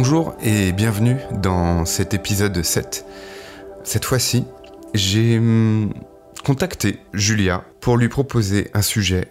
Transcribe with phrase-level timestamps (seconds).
[0.00, 3.04] Bonjour et bienvenue dans cet épisode 7.
[3.82, 4.44] Cette fois-ci,
[4.94, 5.92] j'ai hum,
[6.44, 9.26] contacté Julia pour lui proposer un sujet.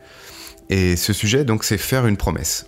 [0.68, 2.68] Et ce sujet, donc, c'est faire une promesse.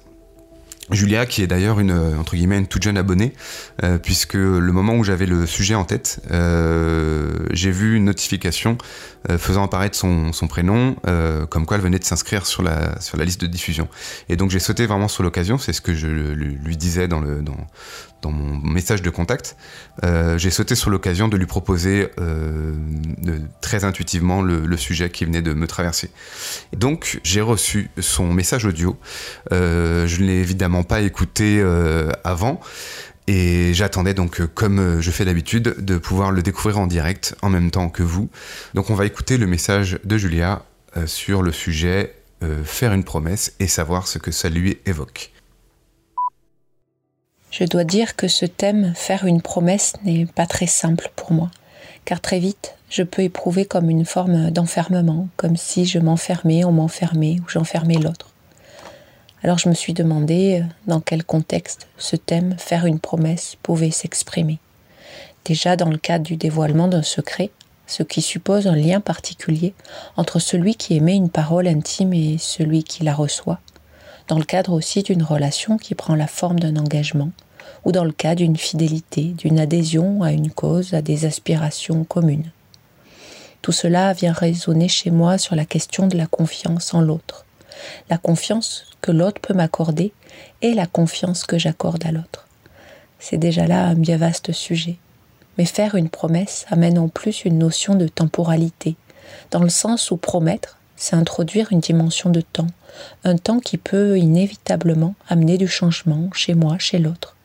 [0.92, 3.34] Julia, qui est d'ailleurs une entre guillemets une toute jeune abonnée,
[3.84, 8.78] euh, puisque le moment où j'avais le sujet en tête, euh, j'ai vu une notification
[9.30, 10.96] euh, faisant apparaître son, son prénom,
[11.50, 13.88] comme quoi elle venait de s'inscrire sur la sur la liste de diffusion.
[14.30, 17.42] Et donc j'ai sauté vraiment sur l'occasion, c'est ce que je lui, disais dans le
[17.42, 17.58] dans,
[18.22, 19.56] dans mon message de contact,
[20.04, 25.54] j'ai sauté sur l'occasion de lui proposer de, très intuitivement le, sujet qui venait de
[25.54, 26.10] me traverser.
[26.76, 28.98] Donc j'ai reçu son message audio.
[29.52, 32.60] je l'ai évidemment pas écouté euh, avant.
[33.28, 37.36] Et j'attendais donc, euh, comme euh, je fais d'habitude, de pouvoir le découvrir en direct
[37.42, 38.30] en même temps que vous.
[38.74, 40.64] Donc on va écouter le message de Julia
[41.06, 42.16] sur le sujet
[42.64, 45.32] faire une promesse et savoir ce que ça lui évoque.
[47.52, 51.50] Je dois dire que ce thème, faire une promesse, n'est pas très simple pour moi,
[52.06, 56.72] car très vite, je peux éprouver comme une forme d'enfermement, comme si je m'enfermais, on
[56.72, 58.30] m'enfermait ou j'enfermais l'autre.
[59.42, 63.92] Alors je me suis demandé euh, dans quel contexte ce thème, faire une promesse, pouvait
[63.92, 64.60] s'exprimer.
[65.46, 67.50] Déjà dans le cadre du dévoilement d'un secret,
[67.88, 69.74] ce qui suppose un lien particulier
[70.18, 73.60] entre celui qui émet une parole intime et celui qui la reçoit,
[74.30, 77.32] dans le cadre aussi d'une relation qui prend la forme d'un engagement,
[77.84, 82.52] ou dans le cas d'une fidélité, d'une adhésion à une cause, à des aspirations communes.
[83.64, 87.46] Tout cela vient résonner chez moi sur la question de la confiance en l'autre,
[88.10, 90.14] la confiance que l'autre peut m'accorder
[90.62, 92.48] et la confiance que j'accorde à l'autre.
[93.18, 94.98] C'est déjà là un bien vaste sujet.
[95.58, 98.96] Mais faire une promesse amène en plus une notion de temporalité,
[99.52, 102.68] dans le sens où promettre, c'est introduire une dimension de temps,
[103.24, 107.36] un temps qui peut inévitablement amener du changement chez moi, chez l'autre.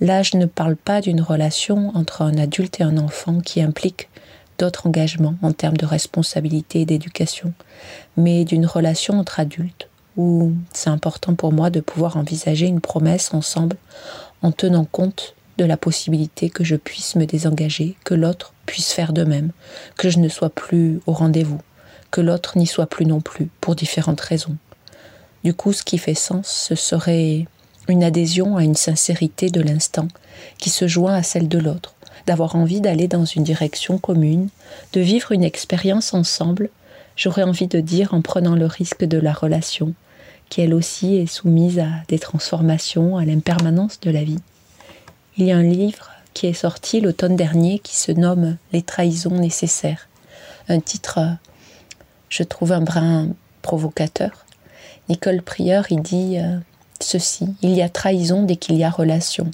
[0.00, 4.08] Là, je ne parle pas d'une relation entre un adulte et un enfant qui implique
[4.58, 7.52] d'autres engagements en termes de responsabilité et d'éducation,
[8.16, 13.34] mais d'une relation entre adultes où c'est important pour moi de pouvoir envisager une promesse
[13.34, 13.76] ensemble
[14.42, 19.12] en tenant compte de la possibilité que je puisse me désengager, que l'autre puisse faire
[19.12, 19.50] de même,
[19.96, 21.60] que je ne sois plus au rendez-vous,
[22.14, 24.54] que l'autre n'y soit plus non plus, pour différentes raisons.
[25.42, 27.48] Du coup, ce qui fait sens, ce serait
[27.88, 30.06] une adhésion à une sincérité de l'instant
[30.58, 31.96] qui se joint à celle de l'autre,
[32.28, 34.48] d'avoir envie d'aller dans une direction commune,
[34.92, 36.70] de vivre une expérience ensemble,
[37.16, 39.92] j'aurais envie de dire en prenant le risque de la relation,
[40.50, 44.38] qui elle aussi est soumise à des transformations, à l'impermanence de la vie.
[45.36, 49.40] Il y a un livre qui est sorti l'automne dernier qui se nomme Les trahisons
[49.40, 50.08] nécessaires.
[50.68, 51.18] Un titre,
[52.34, 53.28] je trouve un brin
[53.62, 54.44] provocateur.
[55.08, 56.58] Nicole Prieur y dit euh,
[56.98, 59.52] ceci Il y a trahison dès qu'il y a relation.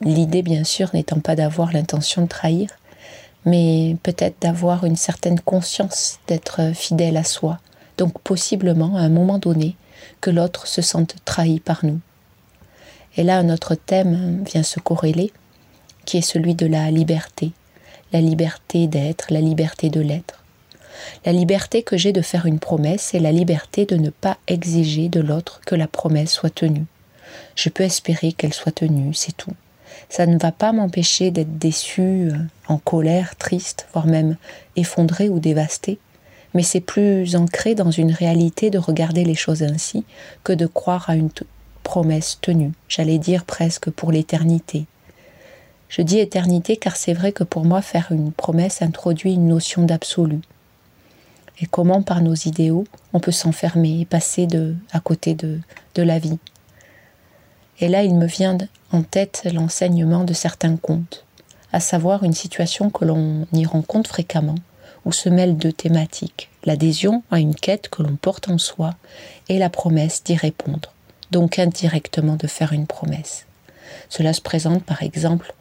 [0.00, 2.70] L'idée, bien sûr, n'étant pas d'avoir l'intention de trahir,
[3.44, 7.58] mais peut-être d'avoir une certaine conscience d'être fidèle à soi,
[7.98, 9.76] donc possiblement à un moment donné
[10.22, 12.00] que l'autre se sente trahi par nous.
[13.18, 15.34] Et là, notre thème vient se corréler,
[16.06, 17.52] qui est celui de la liberté,
[18.14, 20.43] la liberté d'être, la liberté de l'être.
[21.24, 25.08] La liberté que j'ai de faire une promesse est la liberté de ne pas exiger
[25.08, 26.86] de l'autre que la promesse soit tenue.
[27.54, 29.52] Je peux espérer qu'elle soit tenue, c'est tout.
[30.08, 32.36] Ça ne va pas m'empêcher d'être déçu, euh,
[32.68, 34.36] en colère, triste, voire même
[34.76, 35.98] effondré ou dévasté,
[36.52, 40.04] mais c'est plus ancré dans une réalité de regarder les choses ainsi
[40.44, 41.30] que de croire à une
[41.82, 44.86] promesse tenue, j'allais dire presque pour l'éternité.
[45.88, 49.82] Je dis éternité car c'est vrai que pour moi faire une promesse introduit une notion
[49.82, 50.40] d'absolu.
[51.60, 55.60] Et comment par nos idéaux on peut s'enfermer et passer de, à côté de,
[55.94, 56.38] de la vie.
[57.80, 58.58] Et là il me vient
[58.92, 61.24] en tête l'enseignement de certains contes,
[61.72, 64.54] à savoir une situation que l'on y rencontre fréquemment,
[65.04, 68.94] où se mêlent deux thématiques, l'adhésion à une quête que l'on porte en soi
[69.48, 70.92] et la promesse d'y répondre,
[71.30, 73.46] donc indirectement de faire une promesse.
[74.08, 75.54] Cela se présente par exemple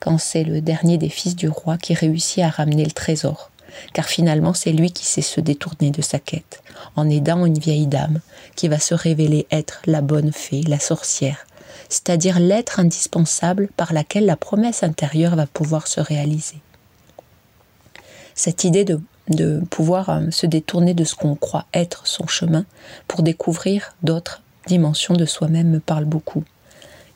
[0.00, 3.50] quand c'est le dernier des fils du roi qui réussit à ramener le trésor,
[3.92, 6.62] car finalement c'est lui qui sait se détourner de sa quête,
[6.96, 8.20] en aidant une vieille dame
[8.56, 11.46] qui va se révéler être la bonne fée, la sorcière,
[11.88, 16.58] c'est-à-dire l'être indispensable par laquelle la promesse intérieure va pouvoir se réaliser.
[18.34, 22.64] Cette idée de, pouvoir euh, se détourner de ce qu'on croit être son chemin
[23.08, 26.44] pour découvrir d'autres dimensions de soi-même me parle beaucoup,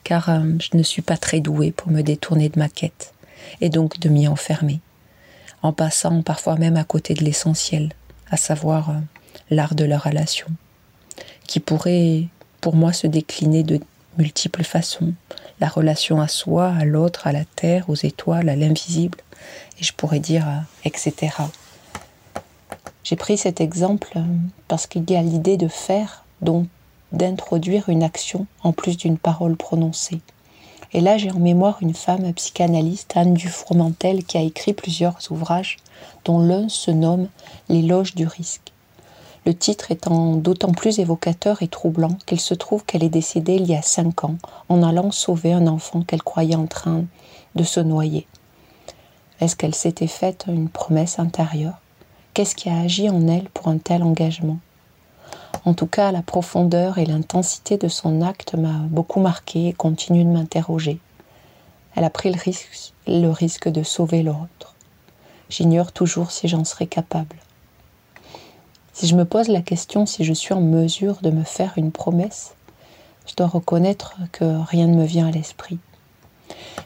[0.05, 3.15] car euh, je ne suis pas très douée pour me détourner de ma quête,
[3.61, 4.81] et donc de m'y enfermer,
[5.63, 7.93] en passant parfois même à côté de l'essentiel,
[8.31, 8.95] à savoir euh,
[9.51, 10.47] l'art de la relation,
[11.47, 12.25] qui pourrait
[12.61, 13.81] pour moi se décliner de
[14.19, 15.15] multiples façons.
[15.61, 19.19] La relation à soi, à l'autre, à la terre, aux étoiles, à l'invisible,
[19.81, 21.35] et je pourrais dire euh, etc.
[23.05, 24.25] J'ai pris cet exemple euh,
[24.69, 26.67] parce qu'il y a l'idée de faire, donc
[27.13, 30.21] d'introduire une action en plus d'une parole prononcée.
[30.95, 35.79] Et là, j'ai en mémoire une femme psychanalyste, Anne Dufourmentel, qui a écrit plusieurs ouvrages,
[36.25, 37.29] dont l'un se nomme
[37.69, 38.73] L'éloge du risque.
[39.45, 43.67] Le titre étant d'autant plus évocateur et troublant qu'il se trouve qu'elle est décédée il
[43.67, 44.37] y a cinq ans
[44.69, 47.05] en allant sauver un enfant qu'elle croyait en train
[47.57, 48.29] de se noyer.
[49.41, 51.81] Est-ce qu'elle s'était faite une promesse intérieure?
[52.35, 54.59] Qu'est-ce qui a agi en elle pour un tel engagement?
[55.65, 60.25] En tout cas, la profondeur et l'intensité de son acte m'a beaucoup marqué et continue
[60.25, 60.99] de m'interroger.
[61.95, 64.75] Elle a pris le risque, le risque de sauver l'autre.
[65.51, 67.37] J'ignore toujours si j'en serai capable.
[68.93, 71.93] Si je me pose la question si je suis en mesure de me faire une
[71.93, 72.55] promesse,
[73.27, 75.79] je dois reconnaître que rien ne me vient à l'esprit.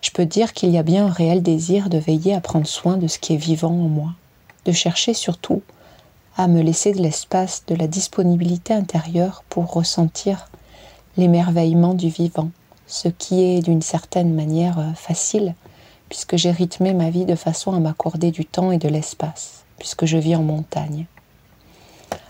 [0.02, 2.98] Je peux dire qu'il y a bien un réel désir de veiller à prendre soin
[2.98, 4.10] de ce qui est vivant en moi,
[4.66, 5.62] de chercher surtout
[6.36, 10.50] à me laisser de l'espace, de la disponibilité intérieure pour ressentir
[11.16, 12.50] l'émerveillement du vivant,
[12.86, 15.54] ce qui est d'une certaine manière euh, facile,
[16.10, 20.04] puisque j'ai rythmé ma vie de façon à m'accorder du temps et de l'espace, puisque
[20.04, 21.06] je vis en montagne.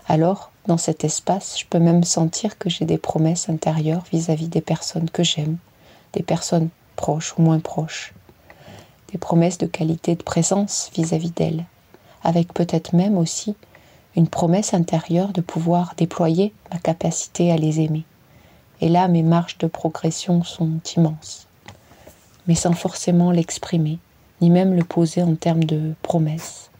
[0.07, 4.61] Alors, dans cet espace, je peux même sentir que j'ai des promesses intérieures vis-à-vis des
[4.61, 5.57] personnes que j'aime,
[6.13, 8.13] des personnes proches ou moins proches,
[9.11, 11.65] des promesses de qualité de présence vis-à-vis d'elles,
[12.23, 13.55] avec peut-être même aussi
[14.17, 18.03] une promesse intérieure de pouvoir déployer ma capacité à les aimer.
[18.81, 21.47] Et là, mes marges de progression sont immenses,
[22.47, 23.99] mais sans forcément l'exprimer,
[24.41, 26.71] ni même le poser en termes de promesse.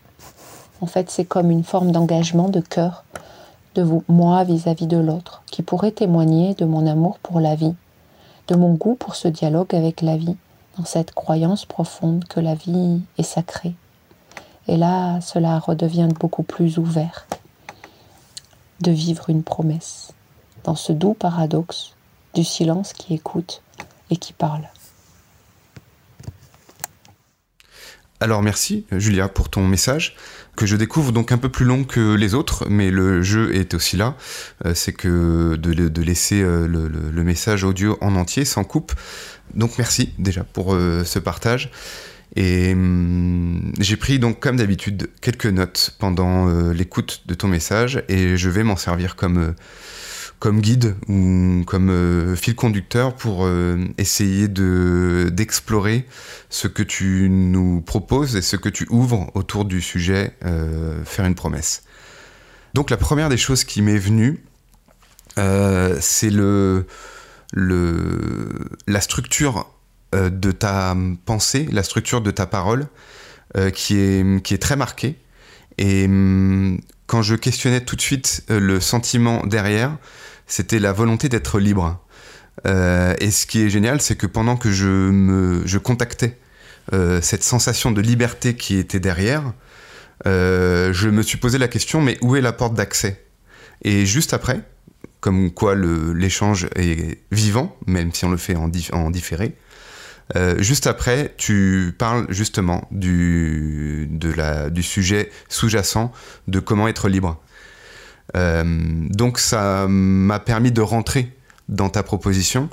[0.82, 3.04] En fait, c'est comme une forme d'engagement de cœur
[3.76, 7.76] de moi vis-à-vis de l'autre, qui pourrait témoigner de mon amour pour la vie,
[8.48, 10.38] de mon goût pour ce dialogue avec la vie,
[10.78, 13.76] dans cette croyance profonde que la vie est sacrée.
[14.68, 17.28] Et là, cela redevient beaucoup plus ouvert
[18.82, 20.14] de vivre une promesse,
[20.64, 21.96] dans ce doux paradoxe
[22.36, 23.62] du silence qui écoute
[24.10, 24.70] et qui parle.
[28.20, 30.16] Alors merci Julia pour ton message
[30.56, 33.76] que je découvre donc un peu plus long que les autres, mais le jeu est
[33.76, 34.16] aussi là.
[34.66, 38.92] Euh, c'est que de, laisser euh, le, message audio en entier, sans coupe.
[39.54, 41.70] Donc merci déjà pour euh, ce partage.
[42.36, 48.38] Et hum, j'ai pris donc comme d'habitude quelques notes pendant l'écoute de ton message et
[48.38, 49.54] je vais m'en servir comme
[50.40, 56.06] comme guide ou comme euh, fil conducteur pour euh, essayer de d'explorer
[56.50, 61.26] ce que tu nous proposes et ce que tu ouvres autour du sujet euh, faire
[61.26, 61.84] une promesse.
[62.74, 64.44] Donc la première des choses qui m'est venue,
[65.36, 66.86] c'est le,
[67.54, 68.50] le
[68.88, 69.68] la structure
[70.14, 70.96] de ta
[71.26, 72.88] pensée, la structure de ta parole,
[73.74, 75.16] qui est qui est très marquée.
[75.78, 79.98] Et hum, quand je questionnais tout de suite le sentiment derrière,
[80.48, 82.00] c'était la volonté d'être libre.
[82.66, 86.38] Euh, et ce qui est génial, c'est que pendant que je, me, je contactais
[86.94, 89.54] euh, cette sensation de liberté qui était derrière,
[90.26, 93.24] euh, je me suis posé la question, mais où est la porte d'accès?
[93.84, 94.62] Et juste après,
[95.20, 99.56] comme quoi l'échange est vivant, même si on le fait en, en différé,
[100.58, 104.10] juste après, tu parles justement du,
[104.82, 106.12] sujet sous-jacent
[106.48, 107.42] de comment être libre.
[108.36, 108.64] Euh,
[109.10, 111.32] donc ça m'a permis de rentrer
[111.70, 112.70] dans ta proposition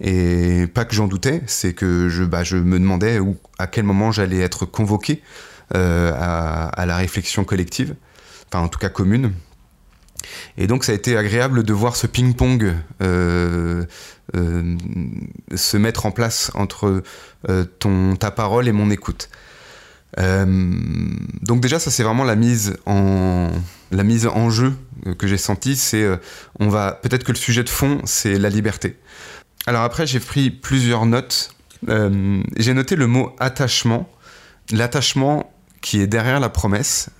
[0.00, 4.12] et pas que j'en doutais, c'est que je, bah, me demandais où, à quel moment
[4.12, 5.22] j'allais être convoqué
[5.74, 7.94] euh, à, la réflexion collective,
[8.48, 9.32] enfin en tout cas commune.
[10.56, 13.84] Et donc ça a été agréable de voir ce ping-pong euh,
[14.32, 17.02] se mettre en place entre
[17.78, 19.28] ton, ta parole et mon écoute.
[20.16, 23.50] donc déjà ça c'est vraiment la mise en,
[23.94, 24.74] la mise en jeu
[25.06, 26.16] euh, que j'ai sentie, c'est euh,
[26.60, 28.96] on va peut-être que le sujet de fond, c'est la liberté.
[29.66, 31.54] Alors après, j'ai pris plusieurs notes.
[31.88, 34.08] Euh, j'ai noté le mot attachement,
[34.70, 37.10] l'attachement qui est derrière la promesse.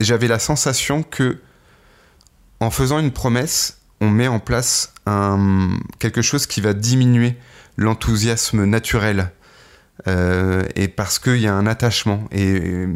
[0.00, 1.38] J'avais la sensation que
[2.60, 4.92] en faisant une promesse, on met en place
[5.98, 7.36] quelque chose qui va diminuer
[7.76, 9.30] l'enthousiasme naturel
[10.06, 12.28] euh, et parce qu'il y a un attachement.
[12.30, 12.86] Et,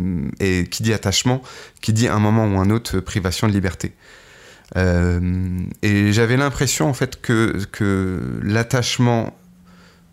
[0.70, 1.42] qui dit attachement,
[1.80, 3.92] qui dit un moment ou un autre privation de liberté.
[4.76, 5.20] Euh,
[5.82, 9.36] et j'avais l'impression en fait que, que l'attachement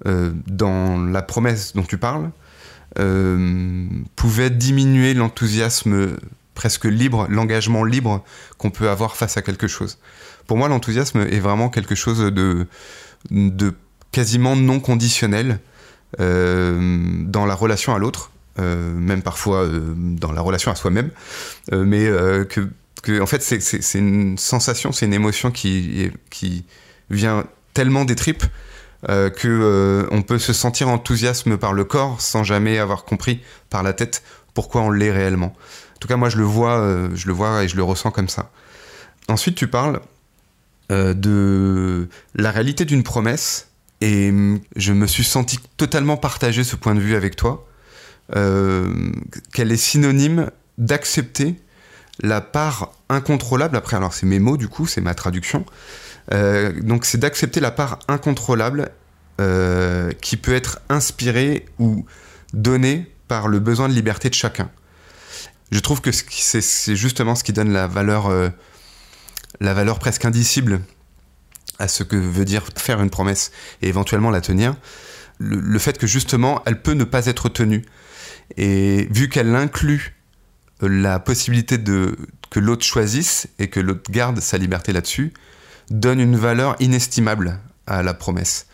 [0.05, 2.31] euh, dans la promesse dont tu parles
[4.15, 6.17] pouvait diminuer l'enthousiasme
[6.59, 8.21] presque libre, l'engagement libre
[8.57, 9.97] qu'on peut avoir face à quelque chose.
[10.45, 12.67] Pour moi, l'enthousiasme est vraiment quelque chose de,
[13.31, 13.73] de
[14.11, 15.59] quasiment non conditionnel
[16.17, 21.11] dans la relation à l'autre, même parfois dans la relation à soi-même,
[21.71, 22.05] mais
[22.49, 22.67] que,
[23.03, 26.65] que, en fait c'est une sensation, c'est une émotion qui, qui
[27.09, 28.43] vient tellement des tripes
[29.07, 33.39] euh, que euh, on peut se sentir enthousiasme par le corps sans jamais avoir compris
[33.69, 34.23] par la tête
[34.53, 35.55] pourquoi on l'est réellement.
[35.99, 38.11] En tout cas, moi, je le vois, euh, je le vois et je le ressens
[38.11, 38.51] comme ça.
[39.27, 40.01] Ensuite, tu parles
[40.91, 43.67] de la réalité d'une promesse
[44.01, 47.67] et hum, je me suis senti totalement partagé ce point de vue avec toi.
[48.33, 51.57] qu'elle est synonyme d'accepter
[52.21, 55.65] la part incontrôlable, après alors c'est mes mots du coup, c'est ma traduction,
[56.33, 58.91] euh, donc c'est d'accepter la part incontrôlable
[59.39, 62.05] euh, qui peut être inspirée ou
[62.53, 64.69] donnée par le besoin de liberté de chacun.
[65.71, 68.49] Je trouve que c'est justement ce qui donne la valeur, euh,
[69.59, 70.81] la valeur presque indicible
[71.77, 74.75] à ce que veut dire faire une promesse et éventuellement la tenir.
[75.37, 77.85] Le, fait que justement elle peut ne pas être tenue.
[78.57, 80.15] Et vu qu'elle inclut
[80.81, 82.17] la possibilité de,
[82.49, 85.33] que l'autre choisisse et que l'autre garde sa liberté là-dessus,
[85.91, 88.67] donne une valeur inestimable à la promesse.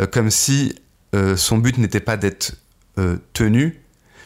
[0.00, 0.74] Euh, comme si
[1.14, 2.56] euh, son but n'était pas d'être
[3.32, 3.80] tenu,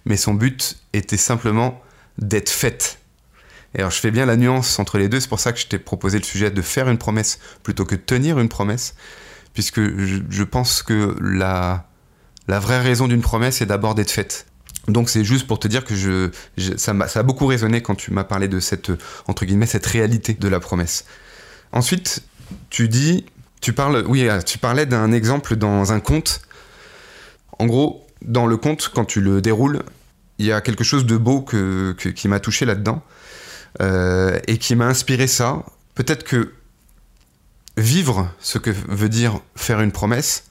[0.06, 1.80] mais son but était simplement
[2.18, 2.98] d'être faite.
[3.74, 5.66] Et alors je fais bien la nuance entre les deux, c'est pour ça que je
[5.66, 8.94] t'ai proposé le sujet de faire une promesse plutôt que de tenir une promesse,
[9.52, 11.88] puisque je, pense que la,
[12.48, 14.46] la vraie raison d'une promesse est d'abord d'être faite.
[14.88, 16.30] Donc c'est juste pour te dire que je,
[16.76, 18.92] ça, a, ça, a, beaucoup résonné quand tu m'as parlé de cette,
[19.26, 21.04] entre guillemets, cette réalité de la promesse.
[21.72, 22.22] Ensuite,
[22.70, 23.26] tu dis,
[23.60, 26.42] tu parles, oui, euh, tu parlais d'un exemple dans un conte.
[27.58, 29.82] En gros, dans le conte, quand tu le déroules,
[30.38, 33.02] il y a quelque chose de beau qui m'a touché là-dedans
[33.80, 35.64] euh, et qui m'a inspiré ça.
[35.94, 36.52] Peut-être que
[37.76, 40.44] vivre ce que veut dire faire une promesse,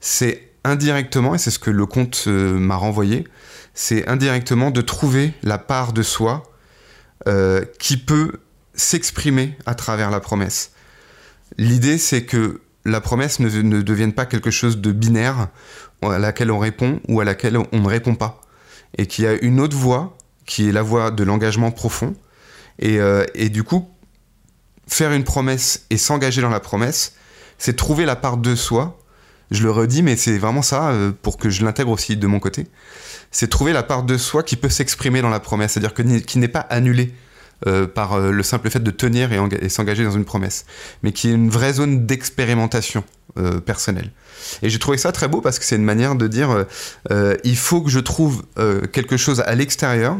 [0.00, 3.26] c'est indirectement, et c'est ce que le conte euh, m'a renvoyé,
[3.74, 6.44] c'est indirectement de trouver la part de soi
[7.78, 8.40] qui peut
[8.74, 10.72] s'exprimer à travers la promesse.
[11.56, 15.48] L'idée, c'est que la promesse ne, devienne pas quelque chose de binaire
[16.02, 18.41] à laquelle on répond ou à laquelle on ne répond pas.
[18.98, 22.14] Et qu'il y a une autre voie, qui est la voie de l'engagement profond.
[22.78, 23.88] Et, euh, et, du coup,
[24.86, 27.14] faire une promesse et s'engager dans la promesse,
[27.58, 28.98] c'est trouver la part de soi.
[29.50, 32.40] Je le redis, mais c'est vraiment ça, euh, pour que je l'intègre aussi de mon
[32.40, 32.66] côté.
[33.30, 36.48] C'est trouver la part de soi qui peut s'exprimer dans la promesse, c'est-à-dire qui n'est
[36.48, 37.14] pas annulée
[37.66, 40.64] euh, par le simple fait de tenir et, s'engager dans une promesse,
[41.02, 43.04] mais qui est une vraie zone d'expérimentation
[43.38, 44.10] euh, personnelle.
[44.62, 46.66] Et j'ai trouvé ça très beau parce que c'est une manière de dire
[47.44, 48.42] il faut que je trouve
[48.92, 50.16] quelque chose à l'extérieur.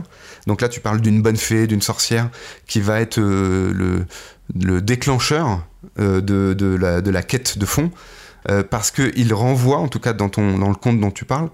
[0.47, 2.31] Donc là, tu parles d'une bonne fée, d'une sorcière,
[2.67, 4.05] qui va être le,
[4.55, 5.67] le, déclencheur
[5.97, 7.91] de, la, quête de fond.
[8.51, 11.49] Euh, parce qu'il renvoie, en tout cas dans, le conte dont tu parles,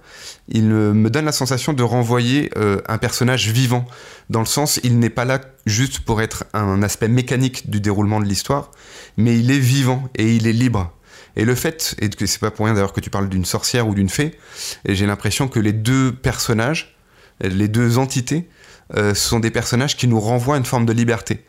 [0.49, 3.85] il me donne la sensation de renvoyer euh, un personnage vivant,
[4.31, 8.21] dans le sens il n'est pas là juste pour être un aspect mécanique du déroulement
[8.21, 8.71] de l'histoire,
[9.19, 10.91] mais il est vivant et il est libre.
[11.38, 13.95] Et le fait, et c'est pas pour rien d'ailleurs que tu parles d'une sorcière ou
[13.95, 14.38] d'une fée,
[14.85, 16.99] j'ai l'impression que les deux personnages,
[17.40, 18.49] les deux entités,
[18.97, 21.45] euh, sont des personnages qui nous renvoient une forme de liberté.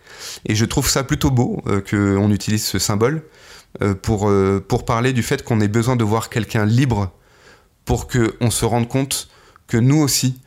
[0.45, 3.23] Et je trouve ça plutôt beau qu'on utilise ce symbole,
[3.83, 7.11] euh, pour, euh, pour parler du fait qu'on ait besoin de voir quelqu'un libre
[7.85, 9.29] pour qu'on se rende compte
[9.67, 10.41] que nous aussi,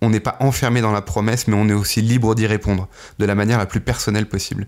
[0.00, 2.88] on n'est pas enfermé dans la promesse, mais on est aussi libre d'y répondre
[3.20, 4.66] de la manière la plus personnelle possible.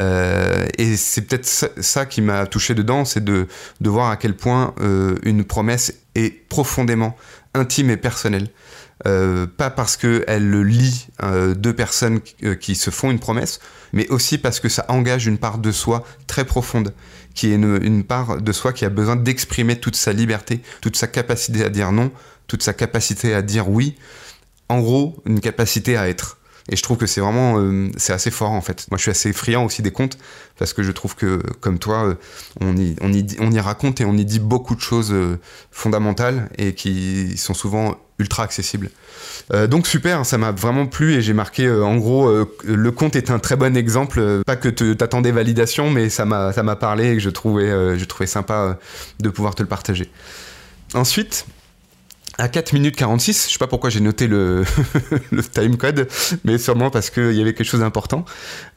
[0.00, 3.46] Euh, et c'est peut-être ça, qui m'a touché dedans, c'est de,
[3.80, 4.74] de, voir à quel point
[5.22, 7.16] une promesse est profondément
[7.54, 8.48] intime et personnelle.
[9.04, 11.08] pas parce qu'elle lie
[11.56, 12.20] deux personnes
[12.60, 13.60] qui se font une promesse,
[13.92, 16.94] mais aussi parce que ça engage une part de soi très profonde
[17.34, 21.06] qui est une, part de soi qui a besoin d'exprimer toute sa liberté, toute sa
[21.06, 22.10] capacité à dire non,
[22.46, 23.96] toute sa capacité à dire oui.
[24.68, 26.38] En gros, une capacité à être.
[26.68, 28.86] Et je trouve que c'est vraiment, euh, c'est assez fort en fait.
[28.90, 30.18] Moi, je suis assez friand aussi des contes
[30.58, 32.14] parce que je trouve que, comme toi, euh,
[32.60, 35.38] on, y, on, y, on, y, raconte et on y dit beaucoup de choses euh,
[35.70, 38.90] fondamentales et qui sont souvent ultra accessibles.
[39.68, 42.30] donc super, ça m'a vraiment plu et j'ai marqué en gros
[42.62, 44.42] le conte est un très bon exemple.
[44.46, 47.98] pas que tu t'attendais validation, mais ça m'a ça m'a parlé et que je trouvais
[47.98, 48.78] je trouvais sympa
[49.18, 50.08] de pouvoir te le partager.
[50.94, 51.46] Ensuite,
[52.38, 54.64] à 4 minutes 46, je sais pas pourquoi j'ai noté le,
[55.30, 56.08] le time code,
[56.44, 58.24] mais sûrement parce qu'il y avait quelque chose d'important.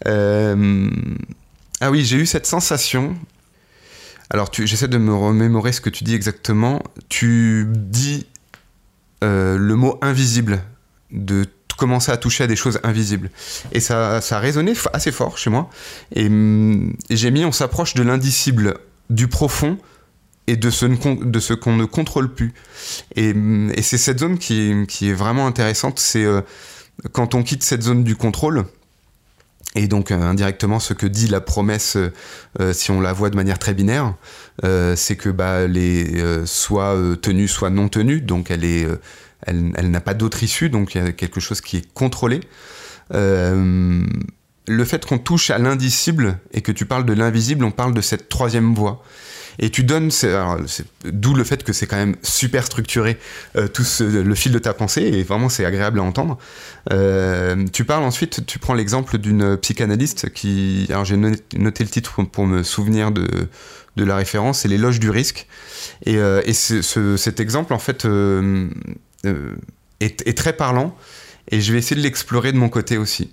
[0.07, 0.89] Euh,
[1.81, 3.15] ah oui, j'ai eu cette sensation.
[4.29, 6.81] Alors, j'essaie de me remémorer ce que tu dis exactement.
[7.09, 8.25] Tu dis
[9.23, 10.61] euh, le mot invisible,
[11.11, 11.45] de
[11.77, 13.29] commencer à toucher à des choses invisibles.
[13.71, 15.69] Et ça, ça a résonné assez fort chez moi.
[16.13, 19.77] Et, et j'ai mis on s'approche de l'indicible, du profond,
[20.47, 22.53] et de ce, qu'on ne contrôle plus.
[23.15, 23.33] Et,
[23.81, 26.41] c'est cette zone qui est, vraiment intéressante, c'est euh,
[27.11, 28.65] quand on quitte cette zone du contrôle,
[29.77, 31.97] et donc euh, indirectement ce que dit la promesse,
[32.59, 34.13] euh, si on la voit de manière très binaire,
[34.95, 35.65] c'est que bah,
[36.45, 38.63] soit tenue, soit non tenue, donc elle,
[39.45, 42.41] elle n'a pas d'autre issue, donc il y a quelque chose qui est contrôlé.
[43.11, 48.01] le fait qu'on touche à l'indicible et que tu parles de l'invisible, on parle de
[48.01, 49.03] cette troisième voie.
[49.59, 50.11] Et tu donnes,
[51.03, 53.17] d'où le fait que c'est quand même super structuré,
[53.55, 56.37] euh, tout le fil de ta pensée, et vraiment c'est agréable à entendre.
[56.91, 62.23] Euh, tu parles ensuite, tu prends l'exemple d'une psychanalyste qui, alors j'ai noté le titre
[62.23, 63.27] pour, me souvenir de,
[63.95, 65.47] de la référence, c'est l'éloge du risque.
[66.05, 68.05] Et, euh, et cet exemple, en fait,
[69.99, 70.95] est, est, très parlant,
[71.49, 73.31] et je vais essayer de l'explorer de mon côté aussi.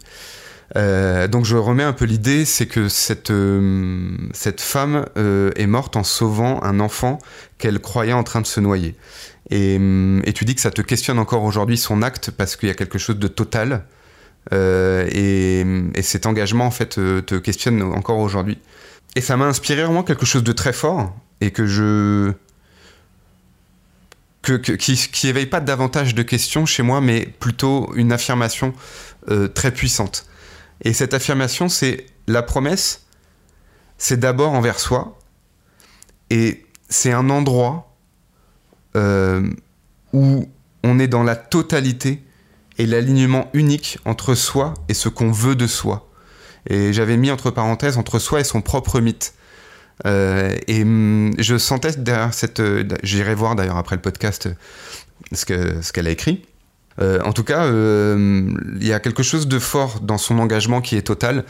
[0.76, 5.66] Euh, donc je remets un peu l'idée, c'est que cette, euh, cette femme euh, est
[5.66, 7.18] morte en sauvant un enfant
[7.58, 8.94] qu'elle croyait en train de se noyer.
[9.50, 9.78] Et,
[10.34, 12.98] tu dis que ça te questionne encore aujourd'hui son acte parce qu'il y a quelque
[12.98, 13.84] chose de total.
[14.50, 15.64] Et,
[15.94, 18.58] et, cet engagement en fait te questionne encore aujourd'hui.
[19.14, 22.32] Et ça m'a inspiré vraiment quelque chose de très fort et que je
[24.40, 28.72] que, qui, qui éveille pas davantage de questions chez moi, mais plutôt une affirmation
[29.54, 30.26] très puissante.
[30.82, 33.06] Et cette affirmation, c'est la promesse,
[33.98, 35.18] c'est d'abord envers soi,
[36.30, 37.94] et c'est un endroit
[38.96, 39.48] euh,
[40.12, 40.48] où
[40.82, 42.22] on est dans la totalité
[42.78, 46.08] et l'alignement unique entre soi et ce qu'on veut de soi.
[46.68, 49.34] Et j'avais mis entre parenthèses entre soi et son propre mythe.
[50.06, 52.60] Euh, et hum, je sentais derrière cette.
[52.60, 54.48] Euh, j'irai voir d'ailleurs après le podcast
[55.32, 56.42] ce qu'elle ce qu'elle a écrit.
[57.00, 58.48] Euh, en tout cas, euh,
[58.80, 61.44] il y a quelque chose de fort dans son engagement qui est total.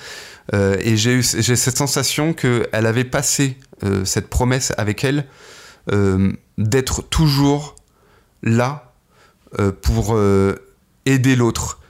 [0.54, 3.58] Euh, et j'ai eu j'ai cette sensation qu'elle avait passé
[4.04, 5.26] cette promesse avec elle
[6.56, 7.74] d'être toujours
[8.44, 8.92] là
[9.82, 10.16] pour
[11.04, 11.80] aider l'autre,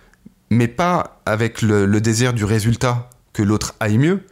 [0.48, 4.22] mais pas avec le, désir du résultat que l'autre aille mieux,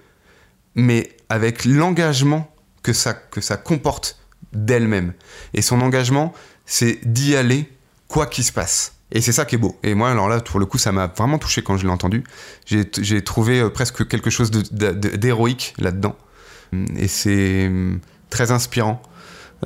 [0.75, 2.51] mais avec l'engagement
[2.83, 4.19] que ça, que ça comporte
[4.55, 5.13] d'elle-même.
[5.53, 6.33] Et son engagement,
[6.65, 7.71] c'est d'y aller
[8.09, 9.00] quoi qu'il se passe.
[9.13, 9.77] Et c'est ça qui est beau.
[9.83, 12.25] Et moi, alors là, pour le coup, ça m'a vraiment touché quand je l'ai entendu.
[12.67, 16.17] J'ai trouvé euh, presque quelque chose d'héroïque là-dedans.
[16.97, 19.03] Et c'est hum, très inspirant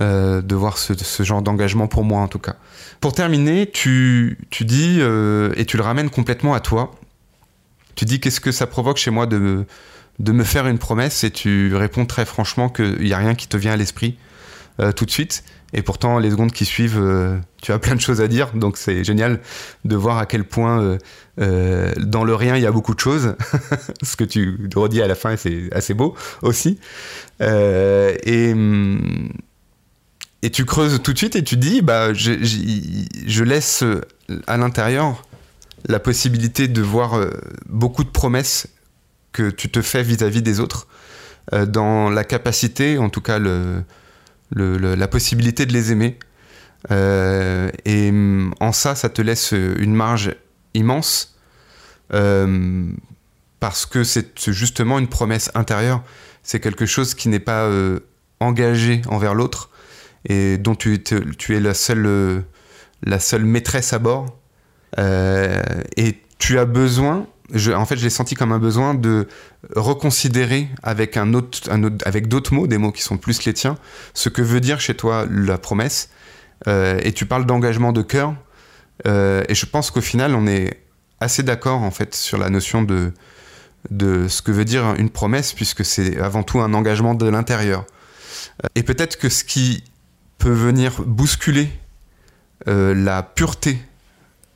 [0.00, 2.56] euh, de voir ce, genre d'engagement pour moi, en tout cas.
[3.00, 6.92] Pour terminer, tu, tu dis, euh, et tu le ramènes complètement à toi,
[7.94, 9.66] tu dis qu'est-ce que ça provoque chez moi de,
[10.20, 13.46] de me faire une promesse, et tu réponds très franchement qu'il n'y a rien qui
[13.46, 14.16] te vient à l'esprit
[14.96, 15.44] tout de suite.
[15.74, 18.52] Et pourtant, les secondes qui suivent, euh, tu as plein de choses à dire.
[18.54, 19.40] Donc c'est génial
[19.84, 20.98] de voir à quel point euh,
[21.40, 23.34] euh, dans le rien, il y a beaucoup de choses.
[24.02, 26.78] Ce que tu redis à la fin, c'est assez beau aussi.
[27.40, 28.54] et,
[30.52, 32.32] tu creuses tout de suite et tu dis, bah, je,
[33.26, 33.82] je laisse
[34.46, 35.24] à l'intérieur
[35.88, 37.18] la possibilité de voir
[37.66, 38.68] beaucoup de promesses
[39.32, 40.86] que tu te fais vis-à-vis -vis des autres,
[41.66, 43.82] dans la capacité, en tout cas le
[44.52, 46.18] la possibilité de les aimer.
[46.90, 50.34] Euh, et mm, en ça, ça te laisse une marge
[50.74, 51.38] immense
[52.12, 52.86] euh,
[53.60, 56.02] parce que c'est justement une promesse intérieure.
[56.42, 58.00] C'est quelque chose qui n'est pas euh,
[58.40, 59.70] engagé envers l'autre
[60.28, 62.44] et dont tu, tu es la seule,
[63.02, 64.38] la seule maîtresse à bord.
[64.98, 69.28] et tu as besoin en fait, j'ai senti comme un besoin de
[69.74, 73.76] reconsidérer avec d'autres mots, des mots qui sont plus les tiens,
[74.14, 76.10] ce que veut dire chez toi la promesse.
[76.66, 78.34] Euh, et tu parles d'engagement de cœur.
[79.06, 80.80] Euh, et je pense qu'au final, on est
[81.20, 83.12] assez d'accord en fait sur la notion de
[83.90, 87.84] ce que veut dire une promesse, puisque c'est avant tout un engagement de l'intérieur.
[88.74, 89.84] Et peut-être que ce qui
[90.38, 91.68] peut venir bousculer
[92.68, 93.78] euh, la pureté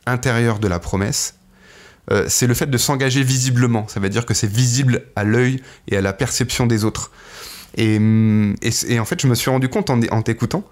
[0.07, 1.38] intérieure de la promesse,
[2.11, 3.87] euh, c'est le fait de s'engager visiblement.
[3.89, 7.11] Ça veut dire que c'est visible à l'œil et à la perception des autres.
[7.77, 8.57] Et, mm,
[8.99, 10.65] en fait, je me suis rendu compte en, t'écoutant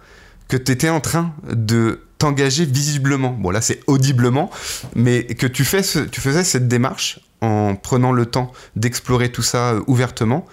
[0.48, 3.30] que tu étais en train de t'engager visiblement.
[3.30, 4.50] Bon, là, c'est audiblement,
[4.94, 9.72] mais que tu, fais tu faisais cette démarche en prenant le temps d'explorer tout ça
[9.72, 10.46] euh, ouvertement,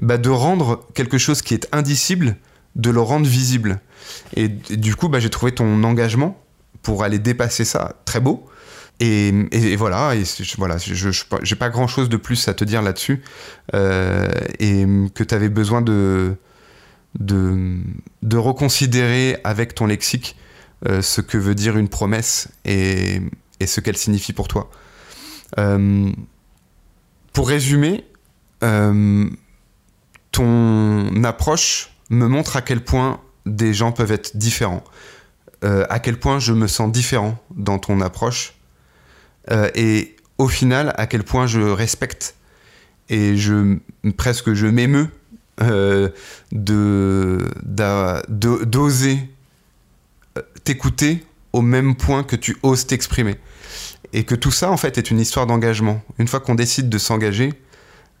[0.00, 2.36] bah, de rendre quelque chose qui est indicible,
[2.74, 3.80] de le rendre visible.
[4.34, 6.38] Et, du coup, bah, j'ai trouvé ton engagement
[6.82, 8.46] pour aller dépasser ça très beau.
[8.98, 10.24] Et, voilà, et
[10.56, 13.22] voilà, je n'ai pas grand chose de plus à te dire là-dessus,
[13.74, 16.36] euh, et que tu avais besoin de,
[17.20, 20.36] de, reconsidérer avec ton lexique
[20.88, 23.20] euh, ce que veut dire une promesse et,
[23.60, 24.70] et ce qu'elle signifie pour toi.
[25.58, 26.10] Euh,
[27.34, 28.06] pour résumer,
[30.32, 34.82] ton approche me montre à quel point des gens peuvent être différents,
[35.62, 38.55] à quel point je me sens différent dans ton approche,
[39.50, 42.36] et au final, à quel point je respecte
[43.08, 43.78] et je
[44.16, 45.08] presque je m'émeus
[45.62, 46.10] euh,
[46.52, 47.48] de
[48.28, 49.18] d'oser
[50.36, 53.36] euh, t'écouter au même point que tu oses t'exprimer.
[54.12, 56.02] Et que tout ça en fait est une histoire d'engagement.
[56.18, 57.52] Une fois qu'on décide de s'engager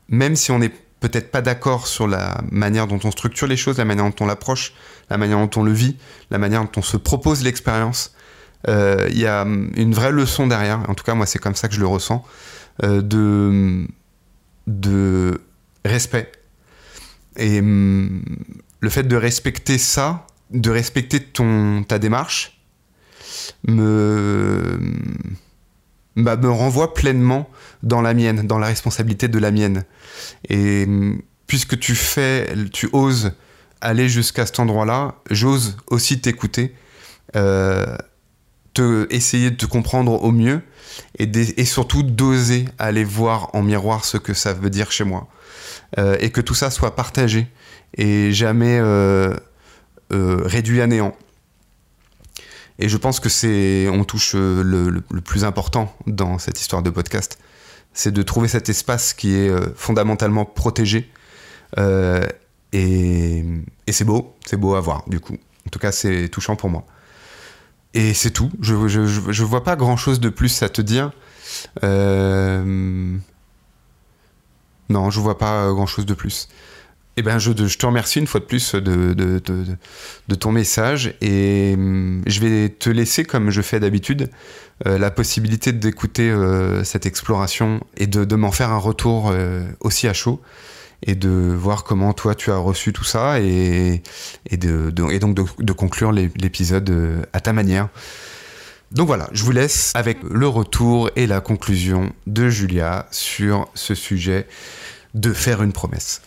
[0.08, 3.76] même si on n'est peut-être pas d'accord sur la manière dont on structure les choses
[3.76, 4.72] la manière dont on l'approche
[5.10, 5.96] la manière dont on le vit
[6.30, 8.25] la manière dont on se propose l'expérience euh,
[8.66, 11.74] il y a une vraie leçon derrière en tout cas moi c'est comme ça que
[11.74, 12.24] je le ressens
[12.82, 13.86] de
[14.66, 15.40] de
[15.84, 16.30] respect.
[17.36, 18.22] Et hum,
[18.80, 22.60] le fait de respecter ça, de respecter ton, ta démarche,
[23.66, 24.78] me,
[26.16, 27.48] bah, me renvoie pleinement
[27.82, 29.84] dans la mienne, dans la responsabilité de la mienne.
[30.48, 33.32] Et hum, puisque tu fais, tu oses
[33.80, 36.74] aller jusqu'à cet endroit-là, j'ose aussi t'écouter,
[37.36, 37.96] euh,
[39.10, 40.62] essayer de te comprendre au mieux
[41.18, 45.28] et, surtout d'oser aller voir en miroir ce que ça veut dire chez moi.
[45.98, 47.46] Euh, et que tout ça soit partagé
[47.96, 49.34] et jamais euh,
[50.12, 51.16] euh, réduit à néant.
[52.78, 57.38] Et je pense que c'est, on touche le, plus important dans cette histoire de podcast,
[57.94, 61.10] c'est de trouver cet espace qui est fondamentalement protégé.
[62.72, 63.44] et
[63.88, 65.38] c'est beau, c'est beau à voir du coup.
[65.66, 66.84] En tout cas, c'est touchant pour moi.
[67.96, 68.50] Et c'est tout.
[68.60, 71.12] Je, je, je, vois pas grand chose de plus à te dire.
[71.82, 73.16] Euh...
[74.90, 76.48] Non, je vois pas grand chose de plus.
[77.16, 79.40] Eh ben, je, je, te remercie une fois de plus de, de,
[80.28, 84.28] de, ton message et hum, je vais te laisser, comme je fais d'habitude,
[84.86, 89.32] euh, la possibilité d'écouter euh, cette exploration et de, m'en faire un retour
[89.80, 90.42] aussi à chaud
[91.02, 94.02] et de voir comment toi tu as reçu tout ça et,
[94.50, 97.88] de, et donc de, conclure l'épisode euh, à ta manière.
[98.92, 103.94] Donc voilà, je vous laisse avec le retour et la conclusion de Julia sur ce
[103.94, 104.46] sujet
[105.14, 106.22] de faire une promesse.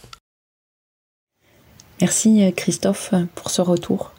[2.01, 4.11] Merci euh, Christophe pour ce retour.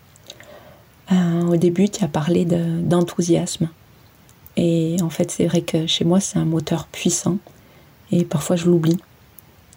[1.12, 3.68] Euh, au début, tu as parlé d'enthousiasme.
[4.56, 7.38] Et en fait, c'est vrai que chez moi, c'est un moteur puissant.
[8.12, 8.98] Et parfois, je l'oublie.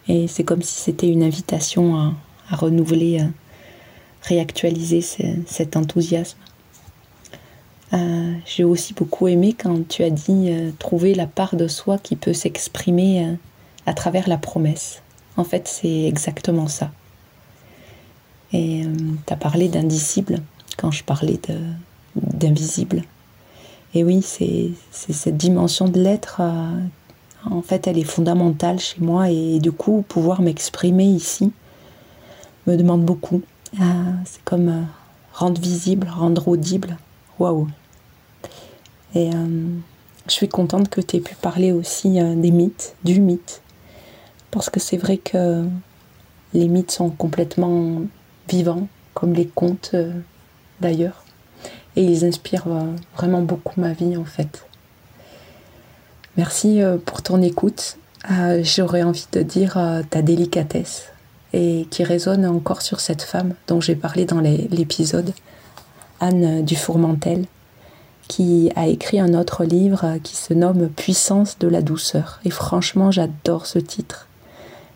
[0.07, 2.13] Et c'est comme si c'était une invitation à,
[2.55, 3.27] renouveler, à
[4.23, 6.37] réactualiser cet enthousiasme.
[7.93, 11.99] Euh, j'ai aussi beaucoup aimé quand tu as dit euh, trouver la part de soi
[11.99, 13.33] qui peut s'exprimer euh,
[13.85, 15.03] à travers la promesse.
[15.37, 16.91] En fait, c'est exactement ça.
[18.51, 18.83] Et
[19.25, 20.39] tu as parlé d'indicible
[20.77, 21.39] quand je parlais
[22.15, 23.03] d'invisible.
[23.95, 26.39] Et oui, c'est cette dimension de l'être
[27.49, 31.51] en fait, elle est fondamentale chez moi et du coup, pouvoir m'exprimer ici
[32.67, 33.41] me demande beaucoup.
[33.79, 34.81] Ah, c'est comme euh,
[35.33, 36.97] rendre visible, rendre audible.
[37.39, 37.67] Waouh!
[39.15, 39.67] Et euh,
[40.27, 43.61] je suis contente que tu aies pu parler aussi euh, des mythes, du mythe.
[44.51, 45.65] Parce que c'est vrai que
[46.53, 48.01] les mythes sont complètement
[48.47, 49.95] vivants, comme les contes
[50.79, 51.23] d'ailleurs.
[51.95, 52.67] Et ils inspirent
[53.15, 54.63] vraiment beaucoup ma vie en fait.
[56.35, 57.97] Merci euh, pour ton écoute.
[58.31, 61.09] Euh, j'aurais envie de dire euh, ta délicatesse
[61.53, 65.33] et qui résonne encore sur cette femme dont j'ai parlé dans l'épisode,
[66.19, 67.45] Anne Dufourmentel,
[68.27, 72.39] qui a écrit un autre livre qui se nomme Puissance de la douceur.
[72.43, 74.27] Et franchement, j'adore ce titre.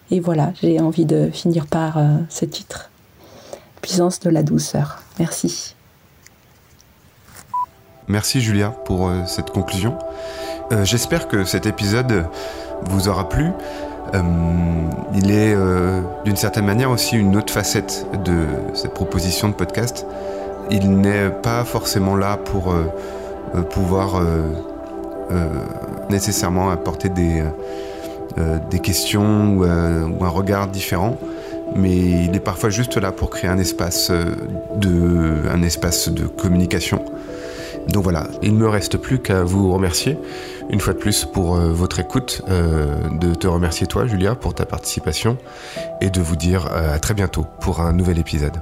[0.10, 2.90] Et voilà, j'ai envie de finir par ce titre.
[3.84, 5.04] Puissance de la douceur.
[5.20, 5.76] Merci.
[8.08, 9.96] Merci Julia pour cette conclusion.
[10.72, 12.26] Euh, j'espère que cet épisode
[12.84, 13.52] vous aura plu.
[14.14, 14.22] Euh,
[15.16, 20.06] il est euh, d'une certaine manière aussi une autre facette de cette proposition de podcast.
[20.70, 22.76] Il n'est pas forcément là pour
[23.70, 24.22] pouvoir
[26.10, 27.42] nécessairement apporter des,
[28.84, 31.16] questions ou, un regard différent,
[31.74, 37.02] mais il est parfois juste là pour créer un espace de communication.
[37.90, 40.18] Donc voilà, il ne me reste plus qu'à vous remercier
[40.70, 44.54] une fois de plus pour euh, votre écoute, euh, de te remercier toi Julia pour
[44.54, 45.38] ta participation
[46.02, 48.58] et de vous dire euh, à très bientôt pour un nouvel épisode.